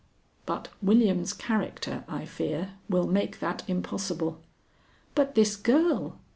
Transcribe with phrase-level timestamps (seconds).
[0.47, 4.41] But William's character, I fear, will make that impossible."
[5.13, 6.17] "But this girl?